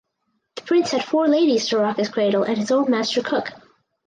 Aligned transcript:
The 0.55 0.63
prince 0.63 0.89
had 0.89 1.03
four 1.05 1.27
ladies 1.27 1.67
to 1.67 1.77
rock 1.77 1.97
his 1.97 2.09
cradle 2.09 2.41
and 2.41 2.57
his 2.57 2.71
own 2.71 2.89
master 2.89 3.21
cook. 3.21 3.51